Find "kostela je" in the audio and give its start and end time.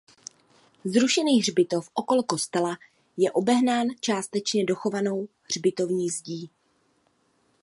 2.23-3.31